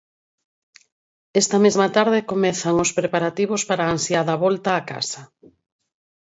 Esta 1.41 1.57
mesma 1.65 1.87
tarde 1.97 2.27
comezan 2.31 2.75
os 2.83 2.91
preparativos 2.99 3.61
para 3.69 3.83
a 3.85 3.91
ansiada 3.95 4.33
volta 4.45 4.69
á 4.79 4.81
casa. 4.91 5.21